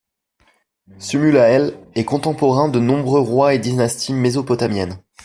Sumu-la-El 0.97 1.77
est 1.93 2.05
contemporain 2.05 2.69
de 2.69 2.79
nombreux 2.79 3.19
rois 3.19 3.53
et 3.53 3.59
dynasties 3.59 4.13
mésopotamiennes. 4.13 4.97